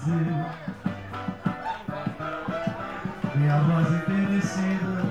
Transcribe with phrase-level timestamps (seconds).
[0.00, 0.46] Brasil.
[3.34, 5.02] Minha voz enternecida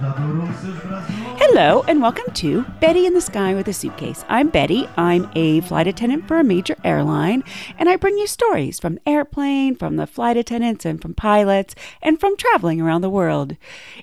[0.00, 4.24] Da dor Hello, and welcome to Betty in the Sky with a Suitcase.
[4.28, 4.88] I'm Betty.
[4.96, 7.42] I'm a flight attendant for a major airline,
[7.80, 11.74] and I bring you stories from the airplane, from the flight attendants, and from pilots,
[12.00, 13.56] and from traveling around the world.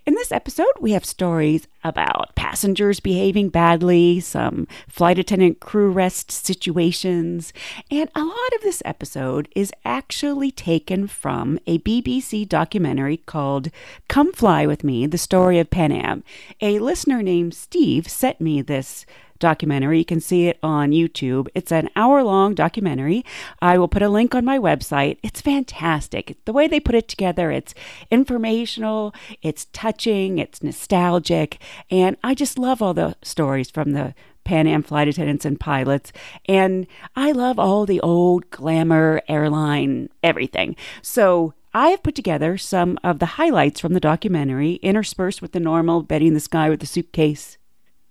[0.06, 6.30] In this episode, we have stories about passengers behaving badly, some flight attendant crew rest
[6.30, 7.54] situations,
[7.90, 13.70] and a lot of this episode is actually taken from a BBC documentary called
[14.10, 16.22] Come Fly With Me The Story of Pan Am.
[16.62, 19.06] A listener named Steve sent me this
[19.40, 20.00] documentary.
[20.00, 21.48] You can see it on YouTube.
[21.56, 23.26] It's an hour long documentary.
[23.62, 25.18] I will put a link on my website.
[25.24, 26.38] It's fantastic.
[26.46, 27.74] The way they put it together, it's
[28.12, 34.14] informational, it's touching, it's nostalgic, and I just love all the stories from the
[34.44, 36.12] Pan Am flight attendants and pilots.
[36.48, 40.76] And I love all the old glamour airline everything.
[41.02, 45.60] So I have put together some of the highlights from the documentary, interspersed with the
[45.60, 47.58] normal Betty in the Sky with the suitcase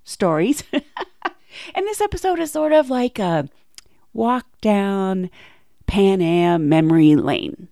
[0.05, 0.63] stories.
[0.73, 3.49] and this episode is sort of like a
[4.13, 5.29] walk down
[5.87, 7.69] Pan Am memory lane.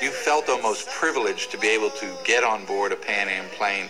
[0.00, 3.86] You felt almost privileged to be able to get on board a Pan Am plane.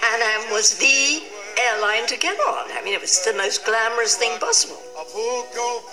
[0.00, 1.22] Pan Am was the
[1.60, 2.72] airline to get on.
[2.72, 4.82] I mean, it was the most glamorous thing possible.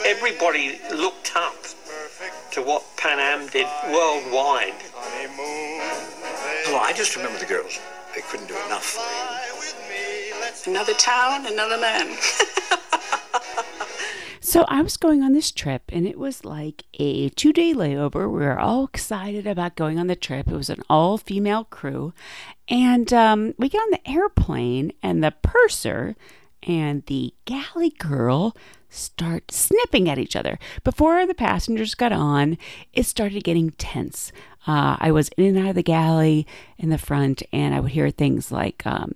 [0.03, 1.53] Everybody looked up
[2.52, 4.75] to what Pan Am did worldwide.
[6.67, 7.80] Well, I just remember the girls.
[8.16, 8.97] They couldn't do enough.
[10.67, 12.16] Another town, another man.
[14.44, 18.30] So I was going on this trip, and it was like a two day layover.
[18.30, 20.50] We were all excited about going on the trip.
[20.50, 22.11] It was an all female crew.
[22.67, 26.17] And um, we get on the airplane, and the purser
[26.63, 28.53] and the galley girl
[28.92, 30.59] start snipping at each other.
[30.84, 32.58] Before the passengers got on,
[32.94, 34.31] it started getting tense.
[34.68, 36.46] Uh, I was in and out of the galley
[36.78, 39.16] in the front, and I would hear things like, um,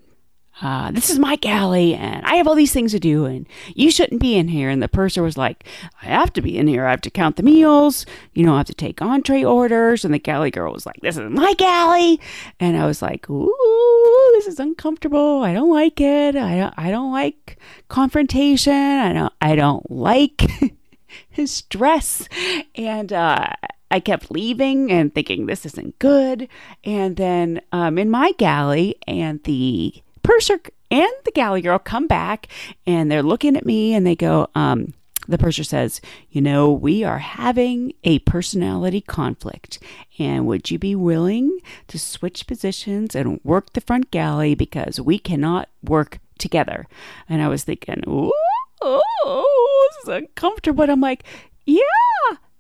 [0.62, 3.92] uh, this is my galley and I have all these things to do and you
[3.92, 4.70] shouldn't be in here.
[4.70, 5.66] And the purser was like,
[6.02, 6.86] I have to be in here.
[6.86, 8.06] I have to count the meals.
[8.34, 10.06] You know, I have to take entree orders.
[10.06, 12.22] And the galley girl was like, this is my galley.
[12.60, 15.44] And I was like, ooh, this is uncomfortable.
[15.44, 16.38] I don't like it.
[16.38, 17.58] I don't, I don't like
[17.90, 18.74] confrontation.
[18.74, 20.42] I don't, I don't like
[21.30, 22.30] his stress.
[22.76, 23.50] And, uh,
[23.92, 26.50] I kept leaving and thinking this isn't good.
[26.84, 30.04] And then um, in my galley, and the
[30.36, 30.60] purser
[30.92, 32.48] and the galley girl come back
[32.86, 34.94] and they're looking at me and they go, um,
[35.28, 39.80] the purser says, You know, we are having a personality conflict.
[40.20, 45.18] And would you be willing to switch positions and work the front galley because we
[45.18, 46.86] cannot work together?
[47.30, 48.34] And I was thinking, Ooh,
[48.82, 50.78] oh, this is uncomfortable.
[50.78, 51.24] But I'm like,
[51.66, 51.82] Yeah,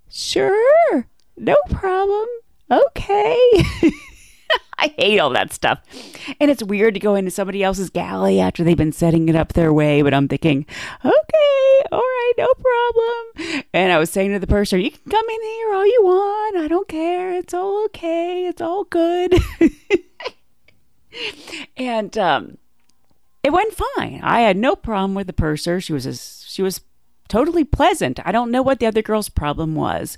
[0.09, 1.07] sure,
[1.37, 2.27] no problem.
[2.71, 3.37] Okay.
[4.77, 5.79] I hate all that stuff.
[6.39, 9.53] And it's weird to go into somebody else's galley after they've been setting it up
[9.53, 10.65] their way, but I'm thinking,
[11.03, 13.63] okay, all right, no problem.
[13.73, 16.57] And I was saying to the purser, you can come in here all you want.
[16.57, 17.33] I don't care.
[17.33, 18.47] It's all okay.
[18.47, 19.35] It's all good.
[21.77, 22.57] and um,
[23.43, 24.19] it went fine.
[24.23, 25.79] I had no problem with the purser.
[25.79, 26.81] She was a, she was
[27.27, 28.19] totally pleasant.
[28.25, 30.17] I don't know what the other girl's problem was,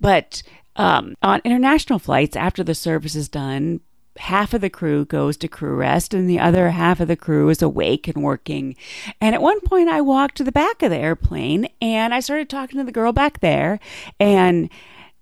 [0.00, 0.42] but
[0.78, 3.80] um, on international flights, after the service is done,
[4.18, 7.48] half of the crew goes to crew rest and the other half of the crew
[7.48, 8.76] is awake and working.
[9.20, 12.48] And at one point, I walked to the back of the airplane and I started
[12.48, 13.78] talking to the girl back there.
[14.18, 14.70] And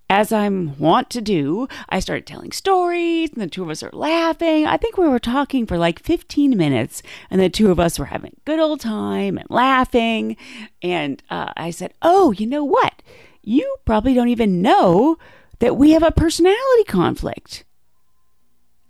[0.08, 3.90] as I'm wont to do, I started telling stories, and the two of us are
[3.92, 4.64] laughing.
[4.64, 8.04] I think we were talking for like 15 minutes, and the two of us were
[8.04, 10.36] having a good old time and laughing.
[10.80, 13.02] And uh, I said, Oh, you know what?
[13.42, 15.18] You probably don't even know
[15.58, 17.64] that we have a personality conflict.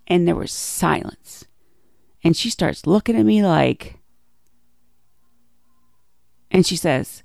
[0.06, 1.44] And there was silence.
[2.22, 3.98] And she starts looking at me like,
[6.50, 7.22] and she says,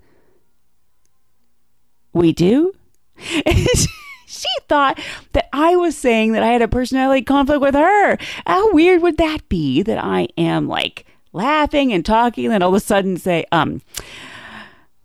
[2.14, 2.74] We do?
[3.18, 5.00] she thought
[5.34, 8.18] that I was saying that I had a personality conflict with her.
[8.48, 12.76] How weird would that be that I am like laughing and talking and all of
[12.76, 13.82] a sudden say, um,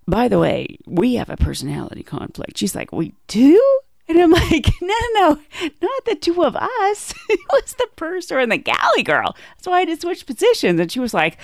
[0.08, 2.58] by the way, we have a personality conflict.
[2.58, 3.60] She's like, We do?
[4.08, 7.14] And I'm like, no, no, no, not the two of us.
[7.28, 9.36] it was the purser and the galley girl.
[9.56, 10.80] That's why I had to switch positions.
[10.80, 11.38] And she was like,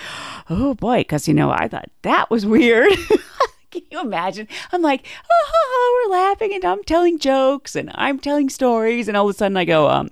[0.49, 2.93] oh boy, because, you know, I thought that was weird.
[3.71, 4.49] Can you imagine?
[4.71, 9.09] I'm like, oh, we're laughing and I'm telling jokes and I'm telling stories.
[9.09, 10.11] And all of a sudden I go, um,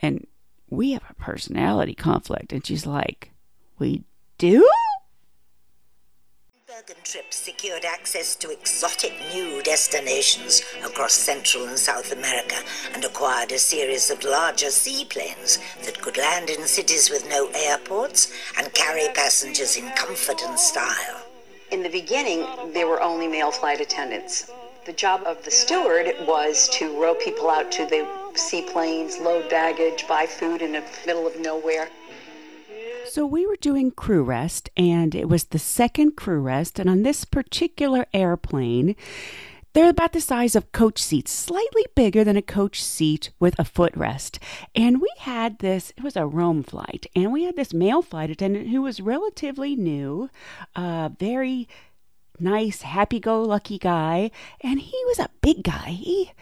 [0.00, 0.26] and
[0.70, 2.52] we have a personality conflict.
[2.52, 3.32] And she's like,
[3.78, 4.04] we
[4.38, 4.68] do?
[6.76, 12.56] American trip secured access to exotic new destinations across Central and South America
[12.92, 18.30] and acquired a series of larger seaplanes that could land in cities with no airports
[18.58, 21.22] and carry passengers in comfort and style.
[21.70, 24.50] In the beginning, there were only male flight attendants.
[24.84, 30.06] The job of the steward was to row people out to the seaplanes, load baggage,
[30.06, 31.88] buy food in the middle of nowhere.
[33.08, 36.78] So we were doing crew rest, and it was the second crew rest.
[36.78, 38.96] And on this particular airplane,
[39.74, 43.62] they're about the size of coach seats, slightly bigger than a coach seat with a
[43.64, 44.38] footrest.
[44.74, 48.30] And we had this, it was a Rome flight, and we had this male flight
[48.30, 50.28] attendant who was relatively new,
[50.74, 51.68] uh, very
[52.40, 54.30] nice, happy go lucky guy.
[54.62, 55.90] And he was a big guy.
[55.90, 56.32] He,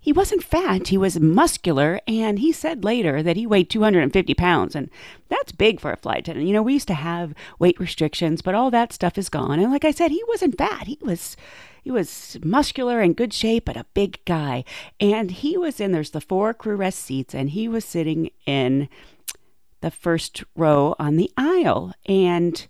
[0.00, 4.74] he wasn't fat, he was muscular, and he said later that he weighed 250 pounds,
[4.74, 4.88] and
[5.28, 6.46] that's big for a flight attendant.
[6.46, 9.60] You know, we used to have weight restrictions, but all that stuff is gone.
[9.60, 10.86] And like I said, he wasn't fat.
[10.86, 11.36] He was
[11.82, 14.64] he was muscular and good shape, but a big guy.
[14.98, 18.88] And he was in there's the four crew rest seats, and he was sitting in
[19.82, 21.92] the first row on the aisle.
[22.06, 22.66] And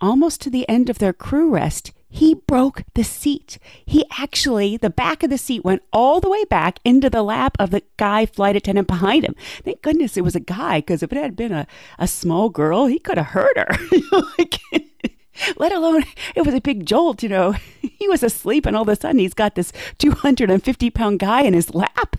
[0.00, 3.58] almost to the end of their crew rest, he broke the seat.
[3.84, 7.56] He actually, the back of the seat went all the way back into the lap
[7.58, 9.34] of the guy flight attendant behind him.
[9.62, 11.66] Thank goodness it was a guy, because if it had been a,
[11.98, 13.68] a small girl, he could have hurt her.
[14.38, 14.58] like,
[15.58, 17.54] let alone it was a big jolt, you know.
[17.98, 21.52] He was asleep, and all of a sudden he's got this 250 pound guy in
[21.52, 22.16] his lap.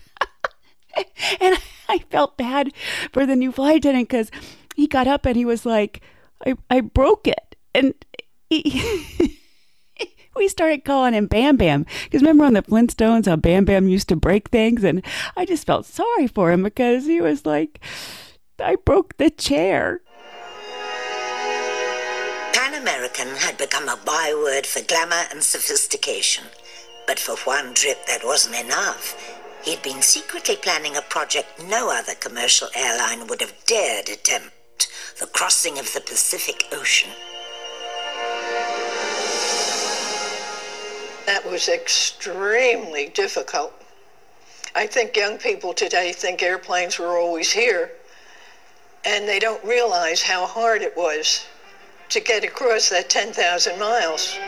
[1.40, 1.56] and
[1.88, 2.74] I felt bad
[3.10, 4.30] for the new flight attendant because
[4.76, 6.02] he got up and he was like,
[6.44, 7.56] I, I broke it.
[7.74, 7.94] And
[8.50, 9.38] he.
[10.36, 11.86] We started calling him Bam Bam.
[12.04, 14.84] Because remember on the Flintstones how Bam Bam used to break things?
[14.84, 15.04] And
[15.36, 17.80] I just felt sorry for him because he was like,
[18.58, 20.02] I broke the chair.
[22.52, 26.44] Pan American had become a byword for glamour and sophistication.
[27.06, 29.16] But for Juan Trippe, that wasn't enough.
[29.64, 34.54] He'd been secretly planning a project no other commercial airline would have dared attempt
[35.18, 37.10] the crossing of the Pacific Ocean.
[41.50, 43.72] Was extremely difficult.
[44.74, 47.90] I think young people today think airplanes were always here,
[49.04, 51.46] and they don't realize how hard it was
[52.10, 54.38] to get across that 10,000 miles.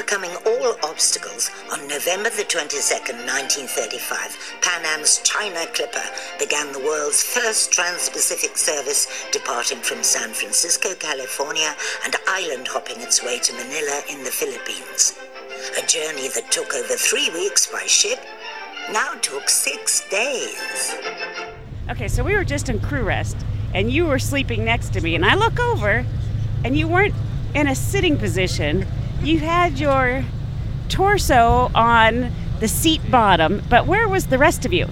[0.00, 6.02] Overcoming all obstacles, on November the 22nd, 1935, Pan Am's China Clipper
[6.38, 13.22] began the world's first trans-Pacific service departing from San Francisco, California, and island hopping its
[13.22, 15.18] way to Manila in the Philippines.
[15.76, 18.20] A journey that took over three weeks by ship
[18.90, 20.94] now took six days.
[21.90, 23.36] Okay, so we were just in crew rest,
[23.74, 26.06] and you were sleeping next to me, and I look over,
[26.64, 27.14] and you weren't
[27.54, 28.86] in a sitting position.
[29.22, 30.24] You had your
[30.88, 34.88] torso on the seat bottom, but where was the rest of you?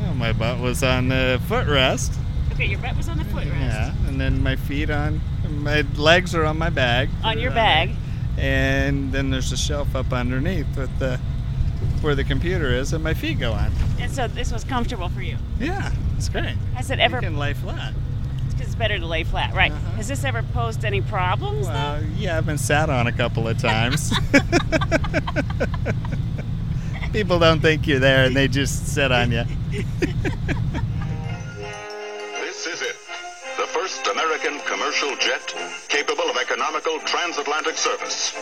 [0.00, 2.16] Well, my butt was on the footrest.
[2.52, 3.58] Okay, your butt was on the footrest.
[3.58, 7.10] Yeah, and then my feet on, my legs are on my bag.
[7.24, 7.90] On your bag.
[8.38, 11.18] And then there's a shelf up underneath with the
[12.00, 13.72] where the computer is, and my feet go on.
[14.00, 15.36] And so this was comfortable for you.
[15.58, 16.56] Yeah, it's great.
[16.74, 17.16] Has it ever?
[17.16, 17.94] You can lay flat.
[18.62, 19.72] Because it's better to lay flat, right?
[19.72, 19.96] Uh-huh.
[19.96, 21.66] Has this ever posed any problems?
[21.66, 22.00] though?
[22.16, 24.12] Yeah, I've been sat on a couple of times.
[27.12, 29.42] People don't think you're there, and they just sit on you.
[32.38, 32.94] This is it.
[33.58, 35.52] The first American commercial jet
[35.88, 38.32] capable of economical transatlantic service.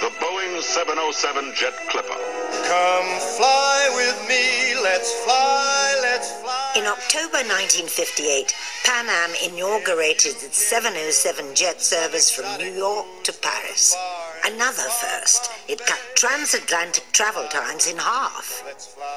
[0.00, 2.20] The Boeing 707 Jet Clipper.
[2.68, 6.72] Come fly with me, let's fly, let's fly.
[6.76, 13.96] In October 1958, Pan Am inaugurated its 707 jet service from New York to Paris.
[14.44, 18.62] Another first, it cut transatlantic travel times in half.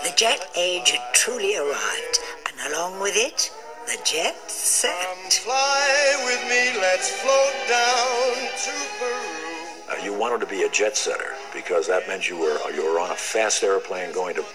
[0.03, 3.51] The jet age had truly arrived, and along with it,
[3.86, 4.95] the jet set.
[4.95, 9.49] Come Fly with me, let's float down to Peru.
[9.89, 13.00] Uh, you wanted to be a jet setter because that meant you were you were
[13.00, 14.46] on a fast airplane going to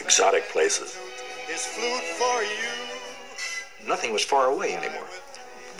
[0.00, 0.96] exotic places.
[1.48, 3.88] His flute for you.
[3.88, 5.06] Nothing was far away anymore.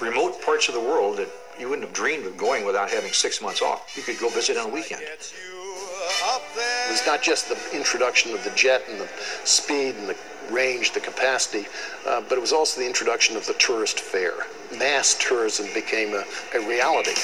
[0.01, 1.29] Remote parts of the world that
[1.59, 3.97] you wouldn't have dreamed of going without having six months off.
[3.97, 5.03] You could go visit on a weekend.
[5.03, 9.09] It was not just the introduction of the jet and the
[9.45, 10.17] speed and the
[10.51, 11.67] range, the capacity,
[12.07, 14.47] uh, but it was also the introduction of the tourist fare.
[14.79, 17.15] Mass tourism became a, a reality.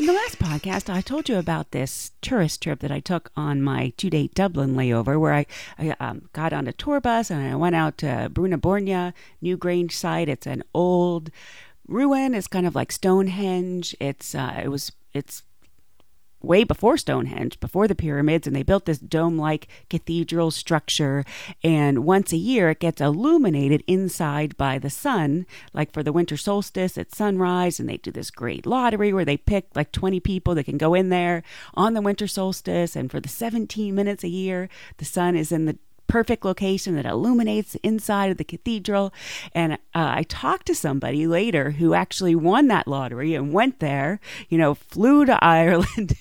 [0.00, 3.60] In the last podcast, I told you about this tourist trip that I took on
[3.60, 5.44] my two day Dublin layover where I,
[5.78, 9.12] I um, got on a tour bus and I went out to Brú na Bóinne,
[9.42, 10.30] Newgrange site.
[10.30, 11.30] It's an old
[11.86, 12.32] ruin.
[12.32, 13.94] It's kind of like Stonehenge.
[14.00, 15.42] It's uh, it was it's
[16.42, 21.24] way before Stonehenge, before the pyramids, and they built this dome like cathedral structure.
[21.62, 26.36] And once a year, it gets illuminated inside by the sun, like for the winter
[26.36, 27.78] solstice at sunrise.
[27.78, 30.94] And they do this great lottery where they pick like 20 people that can go
[30.94, 31.42] in there
[31.74, 32.96] on the winter solstice.
[32.96, 34.68] And for the 17 minutes a year,
[34.98, 35.78] the sun is in the
[36.10, 39.14] perfect location that illuminates the inside of the cathedral.
[39.54, 44.18] And uh, I talked to somebody later who actually won that lottery and went there,
[44.48, 46.14] you know, flew to Ireland,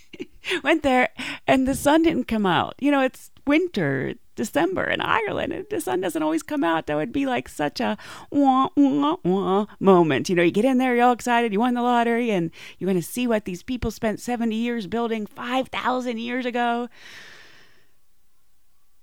[0.63, 1.09] went there,
[1.47, 2.75] and the sun didn't come out.
[2.79, 4.15] You know, it's winter.
[4.35, 6.87] December in Ireland, and the sun doesn't always come out.
[6.87, 7.97] That would be like such a
[8.31, 10.29] wah, wah, wah moment.
[10.29, 12.87] You know, you get in there, you're all excited, you won the lottery, and you're
[12.87, 16.87] going to see what these people spent 70 years building 5,000 years ago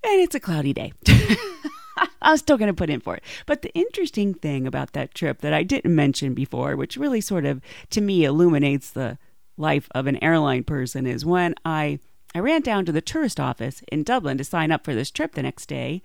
[0.06, 0.92] and it's a cloudy day.
[2.22, 3.22] I'm still going to put in for it.
[3.46, 7.44] But the interesting thing about that trip that I didn't mention before, which really sort
[7.44, 7.60] of
[7.90, 9.18] to me illuminates the
[9.56, 11.98] life of an airline person, is when I
[12.34, 15.34] I ran down to the tourist office in Dublin to sign up for this trip
[15.34, 16.02] the next day,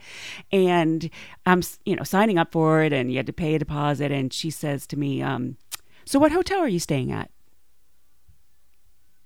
[0.51, 1.09] and
[1.45, 4.31] I'm you know signing up for it, and you had to pay a deposit, and
[4.31, 5.57] she says to me, um,
[6.05, 7.29] "So what hotel are you staying at?"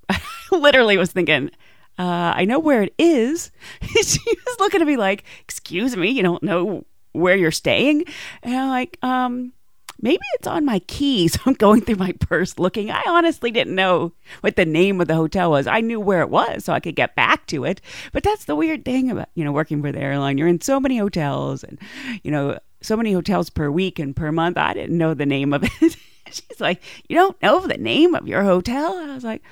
[0.10, 0.20] I
[0.52, 1.52] literally was thinking,
[1.98, 3.52] uh, I know where it is.
[3.82, 8.04] she was looking at me like, Excuse me, you don't know where you're staying?
[8.44, 9.54] And I'm like, um,
[10.02, 11.38] maybe it's on my keys.
[11.46, 12.92] I'm going through my purse looking.
[12.92, 15.68] I honestly didn't know what the name of the hotel was.
[15.68, 17.82] I knew where it was so I could get back to it.
[18.12, 20.38] But that's the weird thing about, you know, working for the airline.
[20.38, 21.80] You're in so many hotels and,
[22.24, 24.58] you know, so many hotels per week and per month.
[24.58, 25.72] I didn't know the name of it.
[26.32, 28.98] She's like, You don't know the name of your hotel?
[28.98, 29.44] I was like,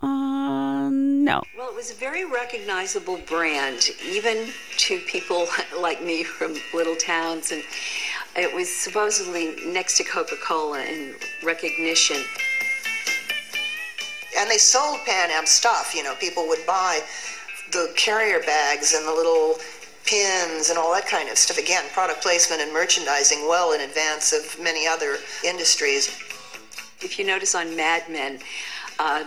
[0.00, 1.42] uh, no.
[1.56, 5.46] Well, it was a very recognizable brand, even to people
[5.80, 7.62] like me from little towns, and
[8.36, 12.16] it was supposedly next to Coca Cola in recognition.
[14.38, 17.00] And they sold Pan Am stuff, you know, people would buy
[17.72, 19.56] the carrier bags and the little
[20.04, 21.58] pins and all that kind of stuff.
[21.58, 26.08] Again, product placement and merchandising well in advance of many other industries.
[27.00, 28.38] If you notice on Mad Men,
[28.98, 29.24] uh,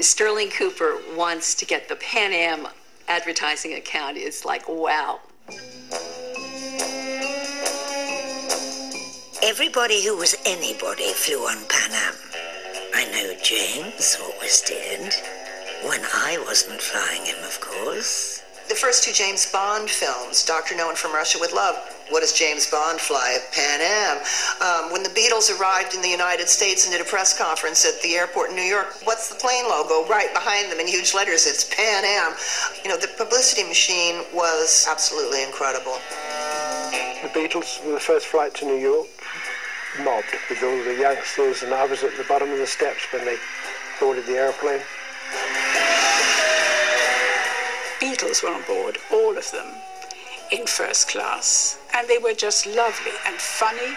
[0.00, 2.68] Sterling Cooper wants to get the Pan Am
[3.08, 5.20] advertising account It's like, wow.
[9.44, 12.14] Everybody who was anybody flew on Pan Am.
[12.94, 15.12] I know James always did.
[15.82, 18.44] When I wasn't flying him, of course.
[18.68, 20.76] The first two James Bond films, Dr.
[20.76, 21.74] No One from Russia with Love,
[22.10, 23.38] what does James Bond fly?
[23.52, 24.18] Pan Am.
[24.62, 28.00] Um, when the Beatles arrived in the United States and did a press conference at
[28.00, 30.08] the airport in New York, what's the plane logo?
[30.08, 32.32] Right behind them in huge letters, it's Pan Am.
[32.84, 35.98] You know, the publicity machine was absolutely incredible.
[37.22, 39.06] The Beatles were the first flight to New York,
[40.00, 43.24] mobbed with all the youngsters, and I was at the bottom of the steps when
[43.24, 43.36] they
[44.00, 44.80] boarded the airplane.
[48.00, 49.66] Beatles were on board, all of them,
[50.50, 51.78] in first class.
[51.94, 53.96] And they were just lovely and funny.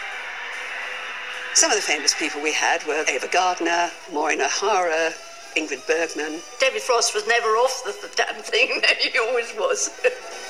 [1.54, 5.14] Some of the famous people we had were Ava Gardner, Maureen O'Hara,
[5.56, 6.42] Ingrid Bergman.
[6.60, 8.82] David Frost was never off the, the damn thing.
[9.00, 9.90] he always was.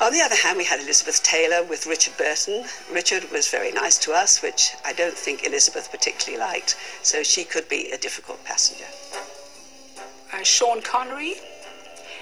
[0.00, 2.64] On the other hand, we had Elizabeth Taylor with Richard Burton.
[2.92, 7.42] Richard was very nice to us, which I don't think Elizabeth particularly liked, so she
[7.42, 8.84] could be a difficult passenger.
[10.32, 11.34] Uh, Sean Connery,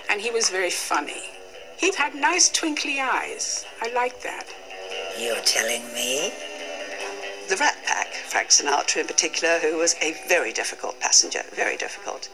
[0.08, 1.22] and he was very funny.
[1.76, 3.66] He had nice twinkly eyes.
[3.82, 4.46] I liked that.
[5.18, 6.32] You're telling me?
[7.50, 12.30] The Rat Pack, Frank Sinatra in particular, who was a very difficult passenger, very difficult.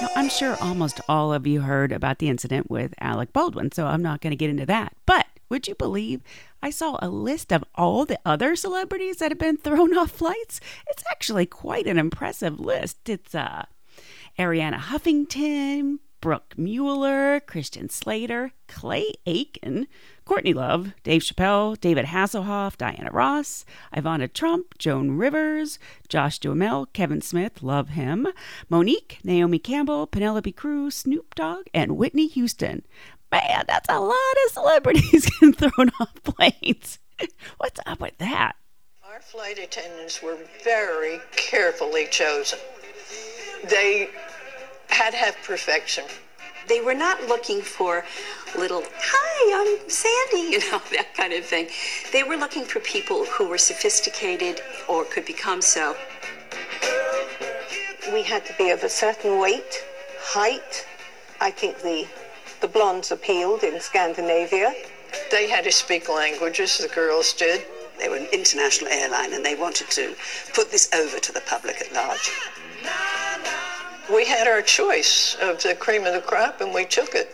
[0.00, 3.86] Now, I'm sure almost all of you heard about the incident with Alec Baldwin, so
[3.86, 4.92] I'm not going to get into that.
[5.06, 6.20] But would you believe
[6.62, 10.60] I saw a list of all the other celebrities that have been thrown off flights?
[10.86, 13.08] It's actually quite an impressive list.
[13.08, 13.64] It's uh,
[14.38, 19.86] Arianna Huffington, Brooke Mueller, Christian Slater, Clay Aiken,
[20.24, 27.20] Courtney Love, Dave Chappelle, David Hasselhoff, Diana Ross, Ivana Trump, Joan Rivers, Josh Duhamel, Kevin
[27.20, 28.28] Smith, love him,
[28.68, 32.84] Mo'Nique, Naomi Campbell, Penelope Cruz, Snoop Dogg, and Whitney Houston.
[33.30, 34.14] Man, that's a lot
[34.46, 36.98] of celebrities getting thrown off planes.
[37.58, 38.56] What's up with that?
[39.02, 42.58] Our flight attendants were very carefully chosen.
[43.68, 44.10] They
[44.88, 46.04] had to have perfection.
[46.66, 48.04] They were not looking for
[48.56, 51.68] little, hi, I'm Sandy, you know, that kind of thing.
[52.12, 55.96] They were looking for people who were sophisticated or could become so.
[58.12, 59.84] we had to be of a certain weight,
[60.20, 60.86] height.
[61.40, 62.06] I think the
[62.60, 64.74] the blondes appealed in Scandinavia.
[65.30, 67.64] They had to speak languages, the girls did.
[67.98, 70.16] They were an international airline and they wanted to
[70.54, 72.32] put this over to the public at large.
[74.12, 77.30] We had our choice of the cream of the crop and we took it.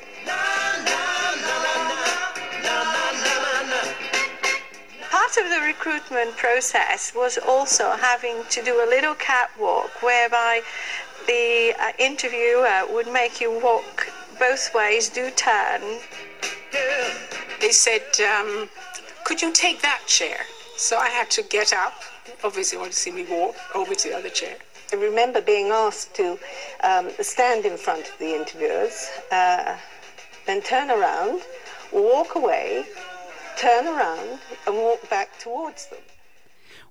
[5.09, 10.62] Part of the recruitment process was also having to do a little catwalk whereby
[11.28, 14.09] the uh, interviewer would make you walk
[14.40, 15.81] both ways, do turn.
[17.61, 18.69] They said, um,
[19.23, 20.38] could you take that chair?
[20.76, 21.95] So I had to get up.
[22.43, 24.57] Obviously, want to see me walk over to the other chair.
[24.93, 26.38] I remember being asked to
[26.83, 29.76] um, stand in front of the interviewers, uh,
[30.47, 31.43] then turn around,
[31.93, 32.87] walk away,
[33.57, 36.00] turn around, and walk back towards them.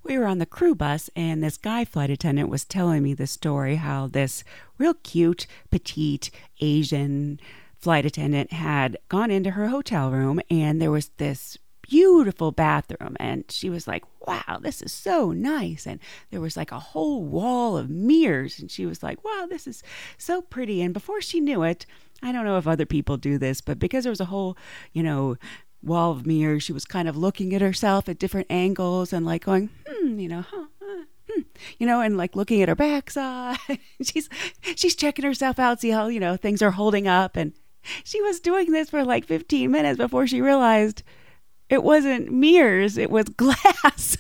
[0.03, 3.27] We were on the crew bus, and this guy flight attendant was telling me the
[3.27, 4.43] story how this
[4.77, 7.39] real cute, petite Asian
[7.77, 11.57] flight attendant had gone into her hotel room, and there was this
[11.93, 13.15] beautiful bathroom.
[13.19, 15.85] And she was like wow this is so nice.
[15.85, 15.99] And
[16.31, 18.59] there was like a whole wall of mirrors.
[18.59, 19.83] And she was like wow this is
[20.17, 20.81] so pretty.
[20.81, 21.85] And before she knew it
[22.21, 24.55] i don't know if other people do this but because there was a whole
[24.93, 25.35] you know
[25.81, 29.43] wall of mirrors she was kind of looking at herself at different angles and like
[29.43, 30.67] going hmm you know huh,
[31.29, 31.41] hmm,
[31.77, 33.57] you know, and like looking at her backside.
[34.01, 34.29] she's
[34.75, 37.53] she's checking herself out, see how you know things are holding up, and
[38.03, 41.03] she was doing this for like 15 minutes before she realized
[41.69, 44.17] it wasn't mirrors, it was glass.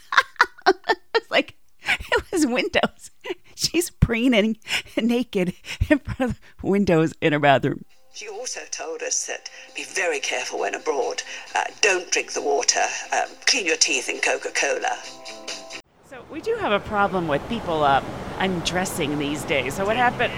[1.15, 1.55] it's like
[1.87, 3.11] it was windows.
[3.55, 4.57] She's preening
[4.97, 5.53] naked
[5.89, 7.85] in front of windows in her bathroom.
[8.13, 11.23] She also told us that be very careful when abroad.
[11.55, 12.83] Uh, don't drink the water.
[13.11, 14.97] Um, clean your teeth in Coca Cola.
[16.07, 18.03] So we do have a problem with people uh,
[18.37, 19.73] undressing these days.
[19.73, 20.31] So what happened?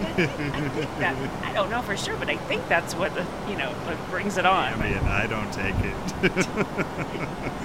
[0.00, 0.12] I,
[0.98, 3.12] that, I don't know for sure, but I think that's what
[3.48, 4.72] you know what brings it on.
[4.72, 6.46] I mean, I don't take it.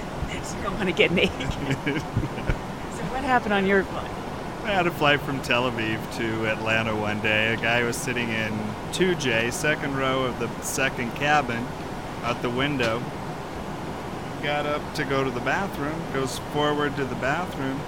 [0.56, 1.32] you don't want to get naked.
[1.52, 4.10] so what happened on your flight?
[4.64, 7.54] I had a flight from Tel Aviv to Atlanta one day.
[7.54, 8.52] A guy was sitting in
[8.92, 11.66] 2J, second row of the second cabin,
[12.22, 13.02] out the window.
[14.42, 17.80] Got up to go to the bathroom, goes forward to the bathroom,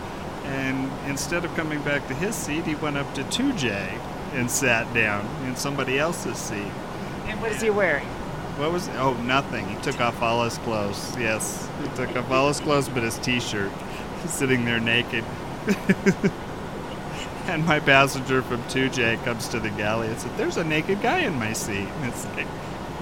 [0.44, 3.98] and instead of coming back to his seat, he went up to 2J
[4.32, 6.72] and sat down in somebody else's seat.
[7.26, 8.06] And what is he wearing?
[8.56, 8.88] What was?
[8.96, 9.68] Oh, nothing.
[9.68, 11.16] He took off all his clothes.
[11.18, 13.70] Yes, he took off all his clothes but his T-shirt,
[14.26, 15.24] sitting there naked.
[17.46, 21.20] and my passenger from 2J comes to the galley and said, "There's a naked guy
[21.20, 22.46] in my seat." And it's like,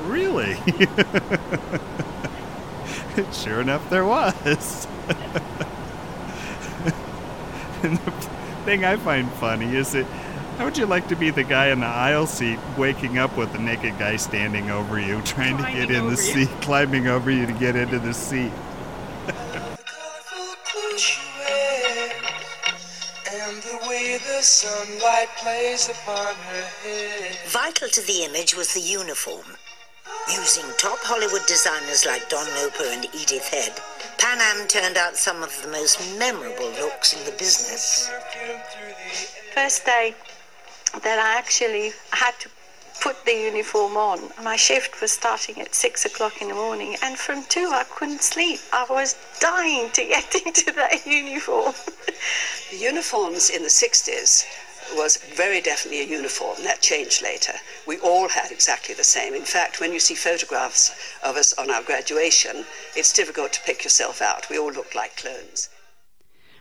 [0.03, 0.55] really?
[3.33, 4.87] sure enough, there was.
[7.83, 8.11] and the
[8.65, 10.07] thing I find funny is that
[10.61, 13.55] how would you like to be the guy in the aisle seat waking up with
[13.55, 17.47] a naked guy standing over you, trying to get in the seat, climbing over you
[17.47, 18.53] to get into the seat?
[27.49, 29.57] Vital to the image was the uniform.
[30.29, 33.81] Using top Hollywood designers like Don Loper and Edith Head,
[34.19, 38.11] Pan Am turned out some of the most memorable looks in the business.
[39.55, 40.15] First day
[41.03, 42.49] that I actually had to
[43.01, 44.31] put the uniform on.
[44.43, 48.23] My shift was starting at six o'clock in the morning, and from two I couldn't
[48.23, 48.61] sleep.
[48.73, 51.75] I was dying to get into that uniform.
[52.71, 54.45] the uniforms in the 60s
[54.97, 56.57] was very definitely a uniform.
[56.65, 57.55] That changed later.
[57.87, 59.35] We all had exactly the same.
[59.35, 60.91] In fact, when you see photographs
[61.23, 64.51] of us on our graduation, it's difficult to pick yourself out.
[64.51, 65.69] We all looked like clones.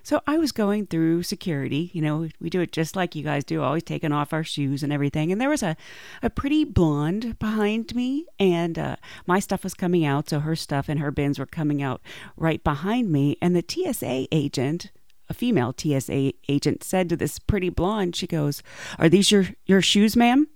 [0.10, 1.92] So I was going through security.
[1.94, 4.82] You know, we do it just like you guys do, always taking off our shoes
[4.82, 5.32] and everything.
[5.32, 5.78] And there was a,
[6.24, 8.96] a pretty blonde behind me, and uh,
[9.28, 10.28] my stuff was coming out.
[10.28, 12.02] So her stuff and her bins were coming out
[12.38, 13.38] right behind me.
[13.40, 14.90] And the TSA agent,
[15.30, 18.64] a female TSA agent, said to this pretty blonde, she goes,
[18.98, 20.48] Are these your, your shoes, ma'am?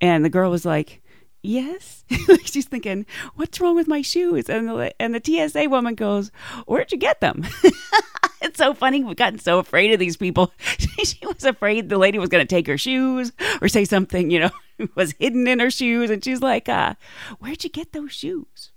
[0.00, 1.02] And the girl was like,
[1.44, 2.06] yes
[2.44, 6.30] she's thinking what's wrong with my shoes and the, and the tsa woman goes
[6.66, 7.44] where'd you get them
[8.54, 12.20] it's so funny we've gotten so afraid of these people she was afraid the lady
[12.20, 14.50] was going to take her shoes or say something you know
[14.94, 16.94] was hidden in her shoes and she's like uh,
[17.40, 18.70] where'd you get those shoes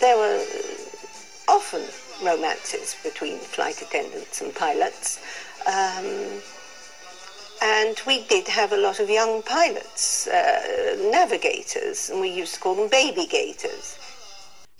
[0.00, 0.42] there were
[1.46, 1.82] often
[2.24, 5.20] romances between flight attendants and pilots
[5.66, 6.40] um,
[7.62, 12.60] and we did have a lot of young pilots, uh, navigators, and we used to
[12.60, 13.99] call them baby gators.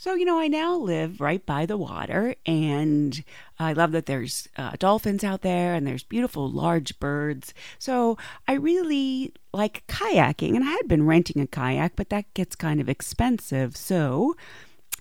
[0.01, 3.23] So, you know, I now live right by the water, and
[3.59, 7.53] I love that there's uh, dolphins out there and there's beautiful large birds.
[7.79, 8.17] So,
[8.49, 12.81] I really like kayaking, and I had been renting a kayak, but that gets kind
[12.81, 13.77] of expensive.
[13.77, 14.37] So,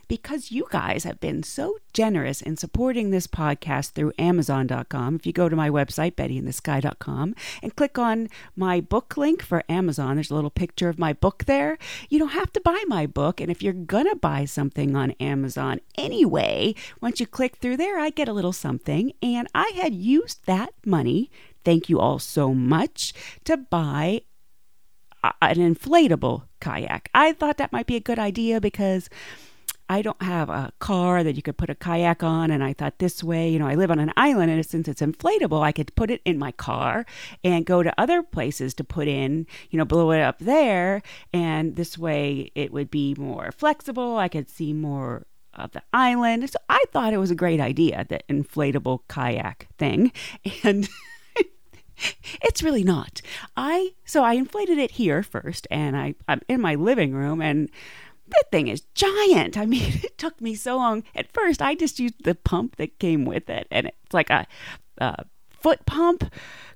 [0.10, 5.16] because you guys have been so generous in supporting this podcast through Amazon.com.
[5.16, 10.16] If you go to my website, BettyInTheSky.com, and click on my book link for Amazon,
[10.16, 11.78] there's a little picture of my book there.
[12.10, 13.40] You don't have to buy my book.
[13.40, 18.00] And if you're going to buy something on Amazon anyway, once you click through there,
[18.00, 19.14] I get a little something.
[19.22, 21.30] And I had used that money,
[21.64, 23.14] thank you all so much,
[23.46, 24.24] to buy
[25.42, 27.10] an inflatable kayak.
[27.14, 29.10] I thought that might be a good idea because
[29.90, 32.52] I don't have a car that you could put a kayak on.
[32.52, 35.02] And I thought this way, you know, I live on an island and since it's
[35.02, 37.08] inflatable, I could put it in my car
[37.44, 41.02] and go to other places to put in, you know, blow it up there.
[41.34, 44.18] And this way it would be more flexible.
[44.18, 45.26] I could see more
[45.56, 46.48] of the island.
[46.50, 50.12] So I thought it was a great idea, the inflatable kayak thing.
[50.64, 50.88] And
[52.42, 53.22] it's really not.
[53.58, 57.70] I so I inflated it here first and I I'm in my living room and
[58.30, 59.58] that thing is giant.
[59.58, 61.04] I mean, it took me so long.
[61.16, 64.48] At first, I just used the pump that came with it, and it's like a,
[64.98, 65.26] a
[65.60, 66.32] foot pump.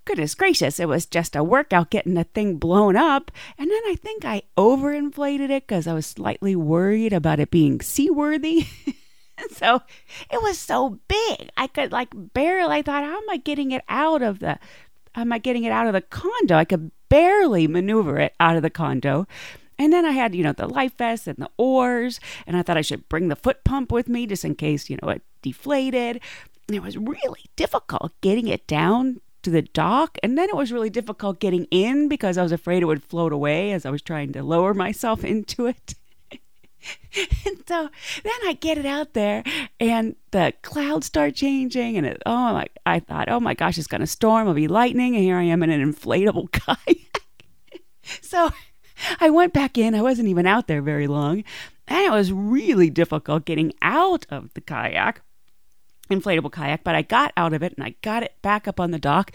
[0.05, 3.31] Goodness gracious, it was just a workout getting the thing blown up.
[3.57, 7.79] And then I think I overinflated it because I was slightly worried about it being
[7.79, 8.67] seaworthy.
[9.51, 9.81] so
[10.29, 11.49] it was so big.
[11.55, 14.59] I could like barely, I thought, how am I getting it out of the,
[15.13, 16.55] how am I getting it out of the condo?
[16.55, 19.25] I could barely maneuver it out of the condo.
[19.83, 22.77] And then I had, you know, the life vest and the oars, and I thought
[22.77, 26.21] I should bring the foot pump with me just in case, you know, it deflated.
[26.71, 30.17] It was really difficult getting it down to the dock.
[30.23, 33.33] And then it was really difficult getting in because I was afraid it would float
[33.33, 35.95] away as I was trying to lower myself into it.
[37.45, 37.89] and so
[38.23, 39.43] then I get it out there
[39.81, 43.87] and the clouds start changing and it, oh my, I thought, oh my gosh, it's
[43.87, 44.43] going to storm.
[44.43, 45.17] It'll be lightning.
[45.17, 47.19] And here I am in an inflatable kayak.
[48.21, 48.49] so
[49.19, 49.95] I went back in.
[49.95, 51.43] I wasn't even out there very long.
[51.87, 55.21] And it was really difficult getting out of the kayak,
[56.09, 58.91] inflatable kayak, but I got out of it and I got it back up on
[58.91, 59.31] the dock.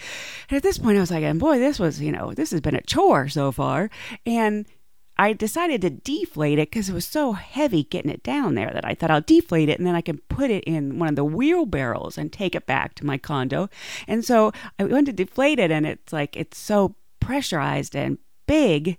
[0.48, 2.60] And at this point, I was like, and boy, this was, you know, this has
[2.60, 3.90] been a chore so far.
[4.24, 4.66] And
[5.18, 8.84] I decided to deflate it because it was so heavy getting it down there that
[8.84, 11.24] I thought I'll deflate it and then I can put it in one of the
[11.24, 13.68] wheelbarrows and take it back to my condo.
[14.06, 18.98] And so I went to deflate it and it's like, it's so pressurized and big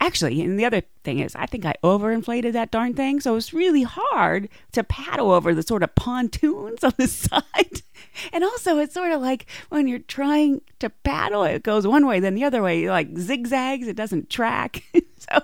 [0.00, 3.54] Actually, and the other thing is, I think I overinflated that darn thing, so it's
[3.54, 7.82] really hard to paddle over the sort of pontoons on the side.
[8.32, 12.20] And also, it's sort of like when you're trying to paddle, it goes one way,
[12.20, 14.82] then the other way, like zigzags, it doesn't track.
[15.18, 15.40] so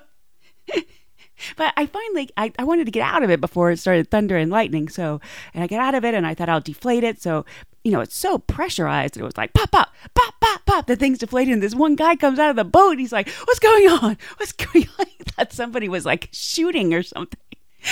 [1.57, 4.37] but I finally, I, I wanted to get out of it before it started thunder
[4.37, 4.89] and lightning.
[4.89, 5.21] So,
[5.55, 7.21] and I get out of it and I thought I'll deflate it.
[7.21, 7.45] So,
[7.85, 9.17] you know, it's so pressurized.
[9.17, 10.87] It was like pop, pop, pop, pop, pop.
[10.87, 11.55] The thing's deflating.
[11.55, 12.99] And this one guy comes out of the boat.
[12.99, 14.17] he's like, what's going on?
[14.37, 15.07] What's going on?
[15.21, 17.39] I thought somebody was like shooting or something.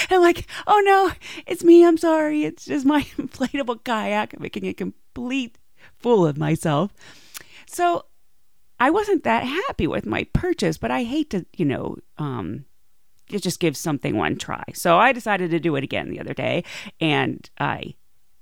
[0.08, 1.12] I'm like, oh no,
[1.46, 1.84] it's me.
[1.84, 2.44] I'm sorry.
[2.44, 4.34] It's just my inflatable kayak.
[4.34, 5.58] I'm making a complete
[5.98, 6.92] fool of myself.
[7.66, 8.06] So
[8.78, 12.64] I wasn't that happy with my purchase, but I hate to, you know, um,
[13.28, 14.64] just give something one try.
[14.74, 16.64] So I decided to do it again the other day,
[17.00, 17.94] and I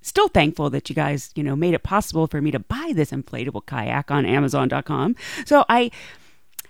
[0.08, 3.10] still thankful that you guys, you know, made it possible for me to buy this
[3.10, 5.16] inflatable kayak on Amazon.com.
[5.44, 5.90] So I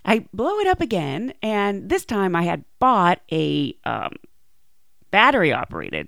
[0.05, 4.13] I blow it up again, and this time I had bought a um,
[5.11, 6.07] battery operated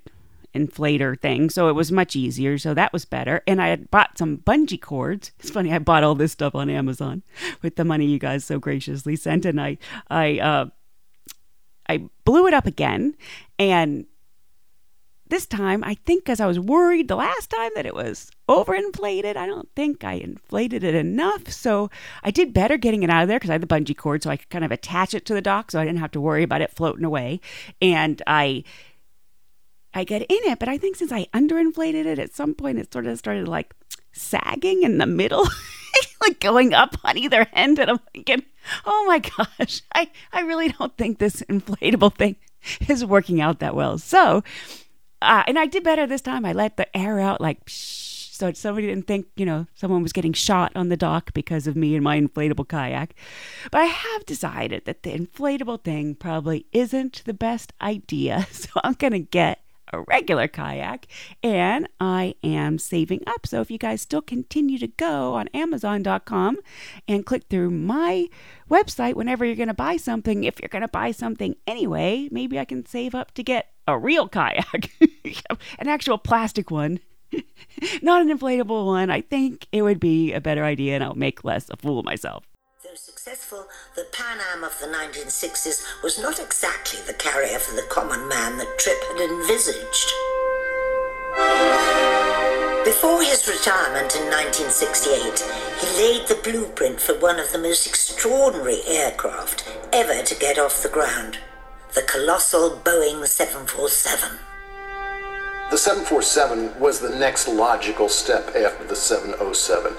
[0.54, 2.58] inflator thing, so it was much easier.
[2.58, 3.42] So that was better.
[3.46, 5.32] And I had bought some bungee cords.
[5.40, 7.22] It's funny, I bought all this stuff on Amazon
[7.62, 9.78] with the money you guys so graciously sent, and I
[10.10, 10.66] I uh,
[11.88, 13.14] I blew it up again.
[13.58, 14.06] And
[15.32, 19.34] this time, I think because I was worried the last time that it was overinflated,
[19.34, 21.48] I don't think I inflated it enough.
[21.48, 21.88] So
[22.22, 24.28] I did better getting it out of there because I had the bungee cord so
[24.28, 26.42] I could kind of attach it to the dock so I didn't have to worry
[26.42, 27.40] about it floating away.
[27.80, 28.62] And I
[29.94, 32.92] I get in it, but I think since I underinflated it at some point, it
[32.92, 33.74] sort of started like
[34.12, 35.48] sagging in the middle,
[36.20, 37.78] like going up on either end.
[37.78, 38.42] And I'm thinking,
[38.84, 42.36] oh my gosh, I, I really don't think this inflatable thing
[42.86, 43.96] is working out that well.
[43.96, 44.42] So,
[45.22, 46.44] uh, and I did better this time.
[46.44, 50.12] I let the air out like, psh, so somebody didn't think, you know, someone was
[50.12, 53.14] getting shot on the dock because of me and my inflatable kayak.
[53.70, 58.46] But I have decided that the inflatable thing probably isn't the best idea.
[58.52, 59.60] So I'm going to get
[59.92, 61.06] a regular kayak,
[61.42, 63.46] and I am saving up.
[63.46, 66.58] So if you guys still continue to go on Amazon.com
[67.06, 68.26] and click through my
[68.72, 72.58] website whenever you're going to buy something, if you're going to buy something anyway, maybe
[72.58, 74.90] I can save up to get a real kayak,
[75.78, 77.00] an actual plastic one.
[78.02, 79.10] Not an inflatable one.
[79.10, 82.04] I think it would be a better idea and I'll make less a fool of
[82.04, 82.44] myself.
[82.82, 87.86] Though successful, the Pan Am of the 1960s was not exactly the carrier for the
[87.88, 90.12] common man that Trippe had envisaged.
[92.84, 95.38] Before his retirement in 1968,
[95.78, 100.82] he laid the blueprint for one of the most extraordinary aircraft ever to get off
[100.82, 101.38] the ground
[101.94, 104.38] the colossal Boeing 747.
[105.70, 109.92] The 747 was the next logical step after the 707.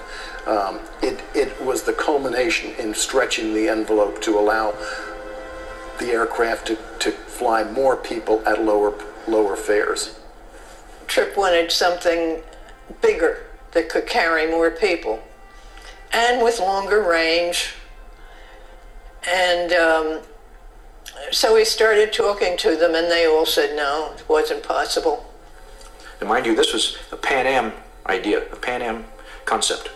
[0.46, 4.74] Um, it, it was the culmination in stretching the envelope to allow
[6.00, 8.92] the aircraft to, to fly more people at lower,
[9.26, 10.18] lower fares.
[11.06, 12.42] Trippe wanted something
[13.00, 15.22] bigger that could carry more people
[16.12, 17.74] and with longer range.
[19.26, 20.20] And um,
[21.30, 25.26] so we started talking to them, and they all said no, it wasn't possible.
[26.20, 27.72] And mind you, this was a Pan Am
[28.06, 29.04] idea, a Pan Am
[29.44, 29.90] concept.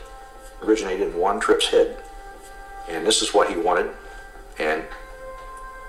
[0.63, 1.97] Originated in Juan Trippe's head.
[2.89, 3.91] And this is what he wanted.
[4.59, 4.83] And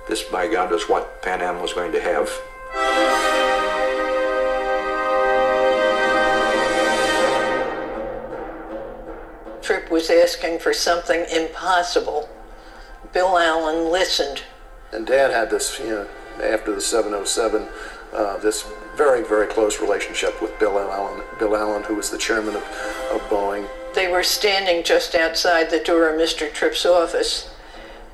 [0.07, 3.08] this, by God, was what Pan Am was going to have.
[9.69, 12.27] Trippe was asking for something impossible.
[13.13, 14.41] Bill Allen listened.
[14.91, 16.07] And Dad had this, you know,
[16.41, 17.67] after the 707,
[18.11, 22.55] uh, this very, very close relationship with Bill Allen, Bill Allen, who was the chairman
[22.55, 22.63] of,
[23.11, 23.69] of Boeing.
[23.93, 26.51] They were standing just outside the door of Mr.
[26.51, 27.53] Trippe's office,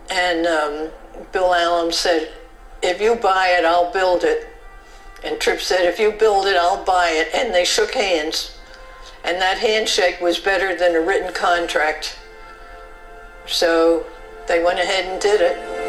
[0.10, 0.90] and um,
[1.32, 2.34] Bill Allen said,
[2.84, 4.50] "If you buy it, I'll build it."
[5.24, 8.58] And Trippe said, "If you build it, I'll buy it." And they shook hands,
[9.26, 12.18] and that handshake was better than a written contract.
[13.48, 14.06] So
[14.48, 15.86] they went ahead and did it.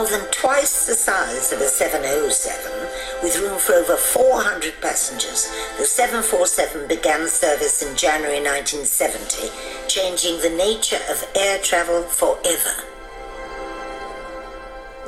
[0.00, 2.88] more than twice the size of a 707,
[3.22, 9.50] with room for over 400 passengers, the 747 began service in January 1970,
[9.90, 12.84] changing the nature of air travel forever.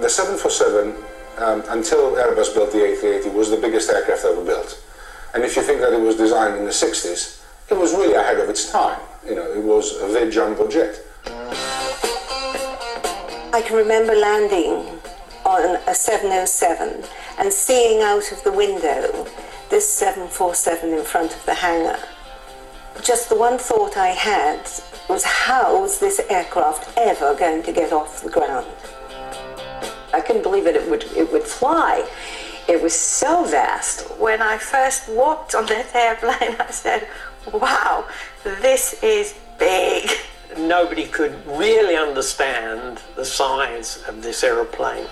[0.01, 0.97] The 747,
[1.39, 4.83] um, until Airbus built the A380, was the biggest aircraft ever built.
[5.35, 8.41] And if you think that it was designed in the 60s, it was really ahead
[8.41, 9.01] of its time.
[9.25, 11.01] You know, it was a jumbo jet.
[13.55, 14.99] I can remember landing
[15.45, 17.05] on a 707
[17.39, 19.29] and seeing out of the window
[19.71, 22.01] this 747 in front of the hangar.
[23.01, 24.61] Just the one thought I had
[25.09, 28.67] was how was this aircraft ever going to get off the ground?
[30.13, 32.09] I couldn't believe it, it would, it would fly.
[32.69, 34.03] It was so vast.
[34.19, 37.09] When I first walked on that airplane, I said,
[37.53, 38.07] wow,
[38.45, 40.11] this is big
[40.59, 45.07] nobody could really understand the size of this aeroplane.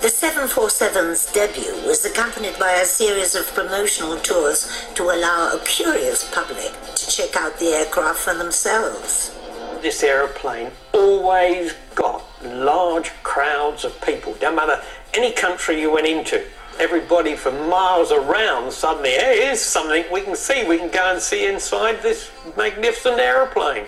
[0.00, 6.30] The 747's debut was accompanied by a series of promotional tours to allow a curious
[6.32, 9.36] public to check out the aircraft for themselves.
[9.82, 14.34] This aeroplane always got large crowds of people.
[14.38, 14.80] Don't matter
[15.14, 16.44] any country you went into,
[16.78, 20.64] everybody for miles around suddenly, hey, here's something we can see.
[20.64, 23.86] We can go and see inside this magnificent aeroplane.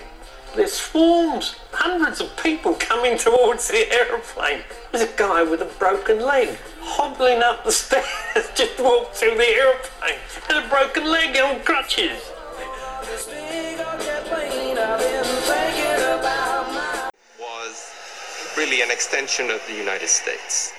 [0.57, 4.63] There's swarms, hundreds of people coming towards the aeroplane.
[4.91, 8.05] There's a guy with a broken leg hobbling up the stairs,
[8.57, 12.33] just walked through the aeroplane, and a broken leg on crutches.
[17.39, 17.95] Was
[18.57, 20.73] really an extension of the United States.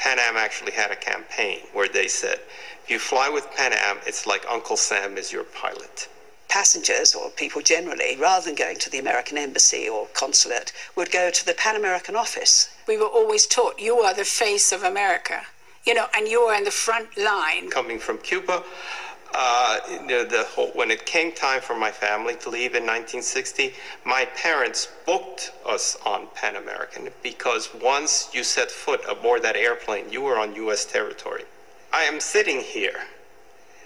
[0.00, 2.40] Pan Am actually had a campaign where they said,
[2.82, 6.08] if you fly with Pan Am, it's like Uncle Sam is your pilot
[6.48, 11.30] passengers or people generally, rather than going to the American embassy or consulate, would go
[11.30, 12.68] to the Pan American office.
[12.86, 15.42] We were always taught you are the face of America,
[15.84, 17.70] you know, and you are in the front line.
[17.70, 18.62] Coming from Cuba,
[19.34, 23.74] uh, the, the whole, when it came time for my family to leave in 1960,
[24.04, 30.10] my parents booked us on Pan American because once you set foot aboard that airplane,
[30.10, 30.84] you were on U.S.
[30.84, 31.44] territory.
[31.92, 33.00] I am sitting here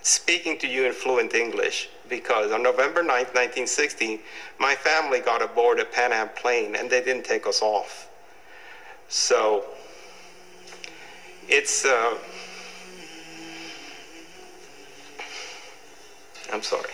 [0.02, 4.20] speaking to you in fluent English because on November 9th, 1960,
[4.58, 8.08] my family got aboard a Pan Am plane and they didn't take us off.
[9.08, 9.64] So
[11.48, 11.84] it's.
[11.84, 12.16] Uh,
[16.52, 16.90] I'm sorry.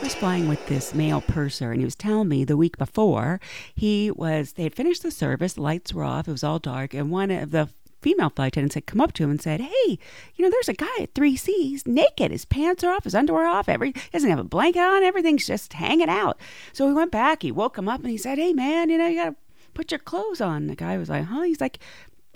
[0.00, 3.40] I was flying with this male purser, and he was telling me the week before
[3.74, 4.52] he was.
[4.52, 7.52] They had finished the service, lights were off, it was all dark, and one of
[7.52, 7.70] the
[8.04, 9.98] female flight attendants had come up to him and said, "Hey,
[10.36, 12.30] you know, there's a guy at three C's, naked.
[12.30, 13.68] His pants are off, his underwear off.
[13.68, 15.02] Every he doesn't have a blanket on.
[15.02, 16.38] Everything's just hanging out."
[16.74, 17.42] So he went back.
[17.42, 19.36] He woke him up and he said, "Hey, man, you know, you gotta
[19.72, 21.78] put your clothes on." The guy was like, "Huh?" He's like,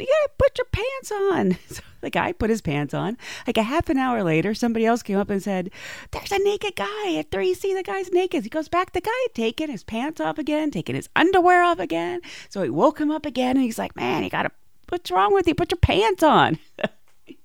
[0.01, 1.59] you gotta put your pants on.
[1.69, 3.19] So the guy put his pants on.
[3.45, 5.71] Like a half an hour later, somebody else came up and said,
[6.13, 7.75] There's a naked guy at 3C.
[7.75, 8.45] The guy's naked.
[8.45, 8.93] He goes back.
[8.93, 12.21] The guy had taken his pants off again, taking his underwear off again.
[12.49, 14.53] So he woke him up again and he's like, Man, you gotta,
[14.91, 15.55] what's wrong with you?
[15.55, 16.59] Put your pants on.
[17.27, 17.37] you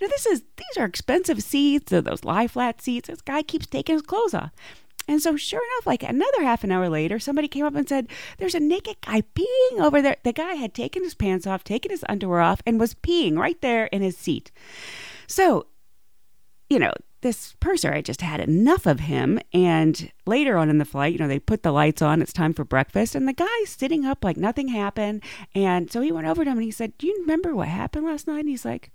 [0.00, 3.08] know, this is, these are expensive seats, those lie flat seats.
[3.08, 4.52] This guy keeps taking his clothes off.
[5.08, 8.08] And so, sure enough, like another half an hour later, somebody came up and said,
[8.36, 10.16] There's a naked guy peeing over there.
[10.22, 13.58] The guy had taken his pants off, taken his underwear off, and was peeing right
[13.62, 14.52] there in his seat.
[15.26, 15.66] So,
[16.68, 19.40] you know, this purser, I just had enough of him.
[19.52, 22.54] And later on in the flight, you know, they put the lights on, it's time
[22.54, 25.22] for breakfast, and the guy's sitting up like nothing happened.
[25.54, 28.06] And so he went over to him and he said, Do you remember what happened
[28.06, 28.40] last night?
[28.40, 28.90] And he's like,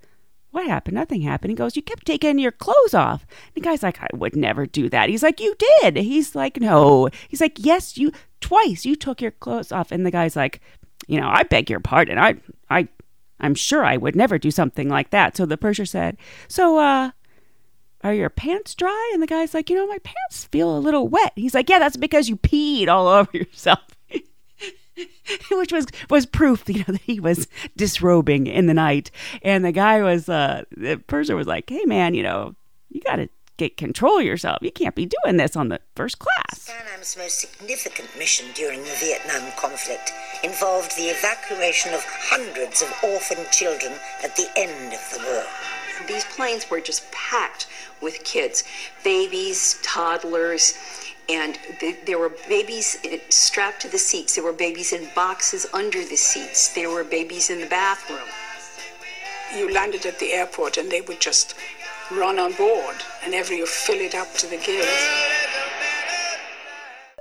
[0.53, 0.93] what happened?
[0.93, 1.49] Nothing happened.
[1.49, 3.25] He goes, You kept taking your clothes off.
[3.29, 5.09] And the guy's like, I would never do that.
[5.09, 5.97] He's like, You did.
[5.97, 7.09] He's like, No.
[7.27, 9.91] He's like, Yes, you twice you took your clothes off.
[9.91, 10.61] And the guy's like,
[11.07, 12.19] You know, I beg your pardon.
[12.19, 12.35] I
[12.69, 12.87] I
[13.39, 15.35] I'm sure I would never do something like that.
[15.35, 17.11] So the purser said, So uh
[18.03, 19.11] are your pants dry?
[19.13, 21.33] And the guy's like, You know, my pants feel a little wet.
[21.35, 23.79] He's like, Yeah, that's because you peed all over yourself.
[25.51, 29.09] which was was proof you know that he was disrobing in the night
[29.41, 32.53] and the guy was uh the person was like hey man you know
[32.89, 36.69] you got to get control yourself you can't be doing this on the first class
[37.17, 40.13] most significant mission during the Vietnam conflict
[40.43, 45.43] involved the evacuation of hundreds of orphaned children at the end of the war
[46.07, 47.67] these planes were just packed
[48.01, 48.63] with kids
[49.03, 50.73] babies toddlers
[51.29, 51.57] and
[52.05, 52.97] there were babies
[53.29, 54.35] strapped to the seats.
[54.35, 56.73] There were babies in boxes under the seats.
[56.73, 58.27] There were babies in the bathroom.
[59.55, 61.55] You landed at the airport and they would just
[62.11, 64.87] run on board and every you fill it up to the gills.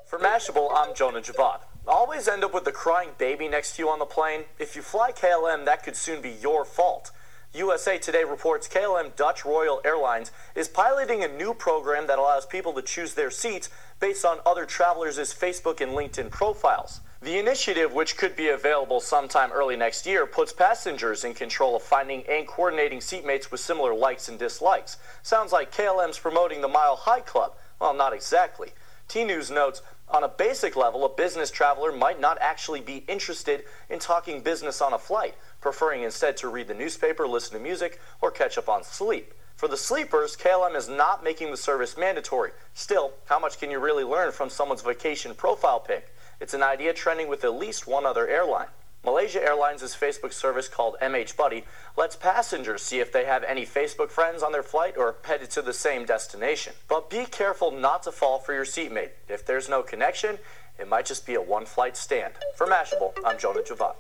[0.04, 1.61] For Mashable, I'm Jonah Javad.
[1.87, 4.44] Always end up with the crying baby next to you on the plane.
[4.58, 7.11] If you fly KLM, that could soon be your fault.
[7.54, 12.72] USA Today reports KLM Dutch Royal Airlines is piloting a new program that allows people
[12.72, 13.68] to choose their seats
[14.00, 17.02] based on other travelers' Facebook and LinkedIn profiles.
[17.20, 21.82] The initiative, which could be available sometime early next year, puts passengers in control of
[21.82, 24.96] finding and coordinating seatmates with similar likes and dislikes.
[25.22, 27.52] Sounds like KLM's promoting the Mile High Club.
[27.78, 28.70] Well, not exactly.
[29.08, 33.64] T News notes on a basic level, a business traveler might not actually be interested
[33.88, 37.98] in talking business on a flight preferring instead to read the newspaper, listen to music,
[38.20, 39.33] or catch up on sleep.
[39.57, 42.51] For the sleepers, KLM is not making the service mandatory.
[42.75, 46.14] Still, how much can you really learn from someone's vacation profile pic?
[46.40, 48.66] It's an idea trending with at least one other airline.
[49.05, 51.64] Malaysia Airlines' Facebook service called MH Buddy
[51.96, 55.62] lets passengers see if they have any Facebook friends on their flight or headed to
[55.62, 56.72] the same destination.
[56.88, 59.12] But be careful not to fall for your seatmate.
[59.29, 60.38] If there's no connection,
[60.79, 62.35] it might just be a one flight stand.
[62.55, 63.94] For Mashable, I'm Jonah Javad.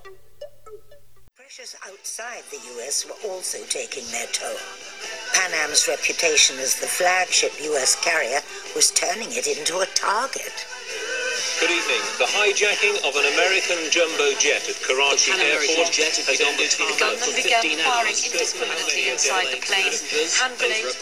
[1.54, 4.56] Pressures outside the US were also taking their toll.
[5.34, 8.40] Pan Am's reputation as the flagship US carrier
[8.74, 10.64] was turning it into a target.
[11.60, 12.00] Good evening.
[12.16, 17.36] The hijacking of an American jumbo jet at Karachi Airport jet has ended the gunman
[17.36, 19.92] began firing indiscriminately inside the plane,
[20.40, 20.96] hand grenades.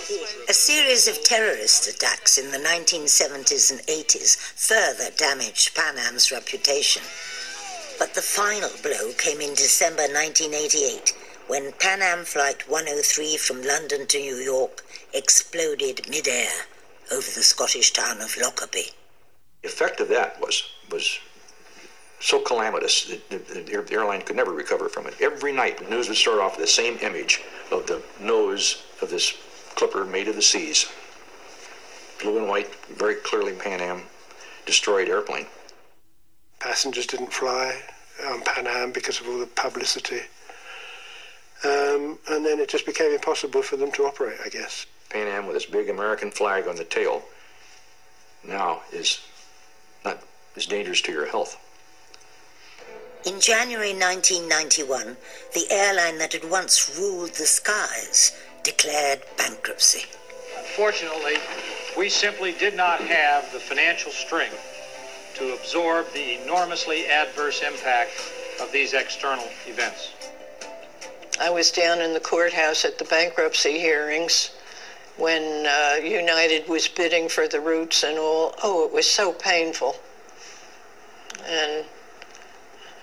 [0.48, 7.02] A series of terrorist attacks in the 1970s and 80s further damaged Pan Am's reputation.
[8.00, 11.12] But the final blow came in December 1988
[11.48, 14.82] when Pan Am Flight 103 from London to New York
[15.12, 16.50] exploded mid-air
[17.12, 18.92] over the Scottish town of Lockerbie.
[19.60, 21.18] The effect of that was was
[22.20, 25.20] so calamitous that the, airline could never recover from it.
[25.20, 29.10] Every night, the news would start off with the same image of the nose of
[29.10, 29.34] this
[29.74, 30.86] clipper Maid of the Seas.
[32.22, 34.02] Blue and white, very clearly Pan Am
[34.64, 35.46] destroyed airplane.
[36.60, 37.80] Passengers didn't fly
[38.26, 40.20] on Pan Am because of all the publicity.
[41.64, 44.86] Um, and then it just became impossible for them to operate, I guess.
[45.08, 47.22] Pan Am with its big American flag on the tail
[48.46, 49.20] now is
[50.04, 50.22] not
[50.56, 51.58] is dangerous to your health.
[53.26, 55.16] In January 1991,
[55.52, 58.32] the airline that had once ruled the skies
[58.62, 60.06] declared bankruptcy.
[60.58, 61.36] Unfortunately,
[61.98, 64.69] we simply did not have the financial strength
[65.34, 68.10] to absorb the enormously adverse impact
[68.60, 70.12] of these external events.
[71.40, 74.50] I was down in the courthouse at the bankruptcy hearings.
[75.16, 78.54] when uh, United was bidding for the routes and all.
[78.62, 79.96] Oh, it was so painful.
[81.46, 81.84] And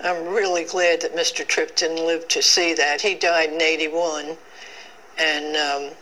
[0.01, 1.45] I'm really glad that Mr.
[1.47, 3.01] Trippe didn't live to see that.
[3.01, 4.37] He died in 81,
[5.17, 5.95] and um,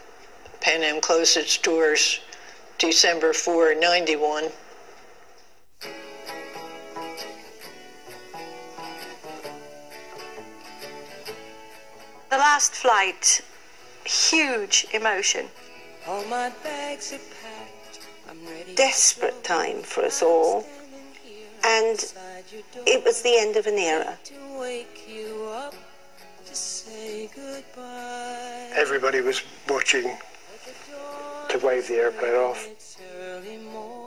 [0.59, 2.19] Pan Am closed its doors
[2.77, 4.51] December 4, 91.
[12.29, 13.41] The last flight,
[14.03, 15.47] huge emotion.
[16.07, 17.99] All my bags are packed.
[18.29, 18.75] I'm ready.
[18.75, 20.65] Desperate time for us all.
[21.63, 22.13] And
[22.85, 24.17] it was the end of an era.
[28.75, 30.17] Everybody was watching
[31.49, 32.67] to wave the airplane off.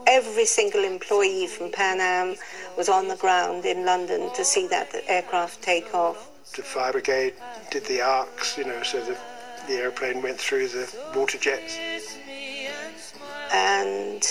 [0.06, 2.36] Every single employee from Pan Am
[2.76, 6.27] was on the ground in London to see that aircraft take off.
[6.56, 7.34] The fire brigade
[7.70, 9.16] did the arcs, you know, so the,
[9.68, 11.78] the airplane went through the water jets.
[13.52, 14.22] And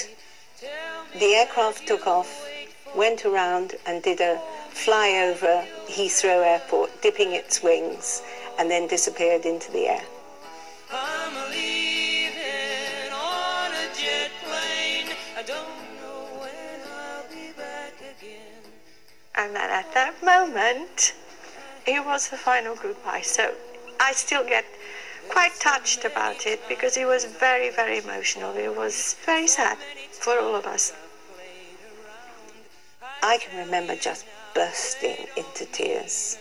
[1.19, 2.47] the aircraft took off
[2.95, 4.41] went around and did a
[4.73, 8.21] flyover Heathrow Airport, dipping its wings,
[8.57, 10.03] and then disappeared into the air.
[19.35, 21.13] And then at that moment,
[21.87, 23.21] it was the final goodbye.
[23.21, 23.53] So
[23.99, 24.65] I still get
[25.29, 28.55] quite touched about it because it was very, very emotional.
[28.55, 29.77] It was very sad
[30.11, 30.93] for all of us.
[33.23, 36.37] I can remember just bursting into tears.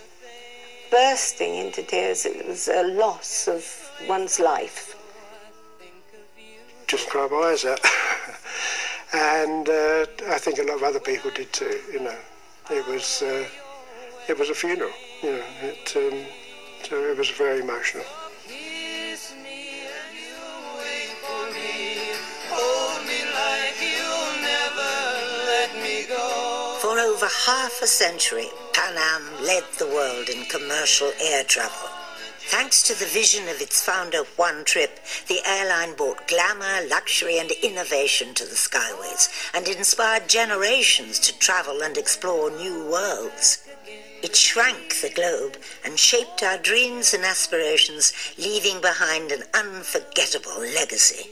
[0.91, 2.25] Bursting into tears.
[2.25, 3.63] It was a loss of
[4.07, 4.95] one's life.
[6.87, 7.79] Just cried my eyes out.
[9.13, 12.15] and uh, I think a lot of other people did too, you know.
[12.69, 13.45] It was, uh,
[14.27, 14.91] it was a funeral,
[15.23, 16.25] It, um,
[16.83, 18.03] so it was very emotional.
[26.81, 31.89] For over half a century, Pan Am led the world in commercial air travel.
[32.39, 37.51] Thanks to the vision of its founder, Juan Trippe, the airline brought glamour, luxury, and
[37.51, 43.66] innovation to the skyways and inspired generations to travel and explore new worlds.
[44.23, 51.29] It shrank the globe and shaped our dreams and aspirations, leaving behind an unforgettable legacy.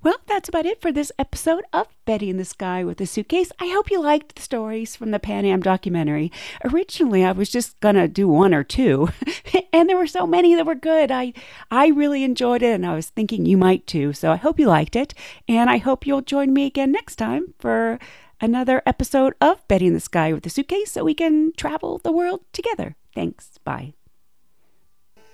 [0.00, 3.50] Well, that's about it for this episode of Betty in the Sky with a Suitcase.
[3.58, 6.30] I hope you liked the stories from the Pan Am documentary.
[6.64, 9.08] Originally, I was just going to do one or two,
[9.72, 11.10] and there were so many that were good.
[11.10, 11.32] I
[11.70, 14.12] I really enjoyed it, and I was thinking you might too.
[14.12, 15.14] So I hope you liked it,
[15.48, 17.98] and I hope you'll join me again next time for
[18.40, 22.12] another episode of Betty in the Sky with a Suitcase so we can travel the
[22.12, 22.96] world together.
[23.14, 23.58] Thanks.
[23.64, 23.94] Bye.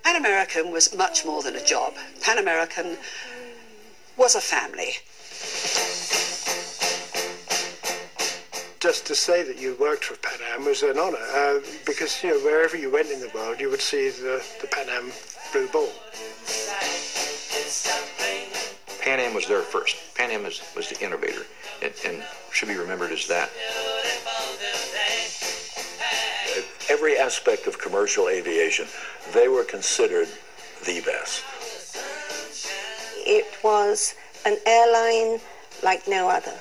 [0.02, 1.94] Pan American was much more than a job.
[2.20, 2.98] Pan American
[4.16, 4.92] was a family.
[8.80, 12.30] Just to say that you worked for Pan Am was an honour uh, because you
[12.30, 15.10] know wherever you went in the world you would see the, the Pan Am
[15.52, 15.88] blue ball.
[19.04, 19.96] Pan Am was there first.
[20.14, 21.42] Pan Am was, was the innovator
[21.82, 23.50] and, and should be remembered as that.
[26.90, 28.86] Every aspect of commercial aviation,
[29.32, 30.28] they were considered
[30.84, 31.44] the best
[33.26, 35.40] it was an airline
[35.82, 36.54] like no other.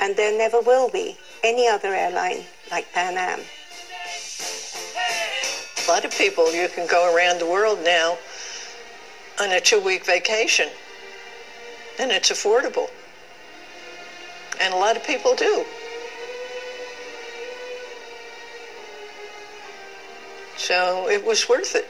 [0.00, 3.40] And there never will be any other airline like Pan Am.
[5.84, 8.18] A lot of people, you can go around the world now
[9.40, 10.68] on a two week vacation,
[11.98, 12.90] and it's affordable.
[14.60, 15.64] And a lot of people do.
[20.56, 21.88] So it was worth it.